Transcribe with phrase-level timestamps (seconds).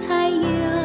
[0.00, 0.79] 才有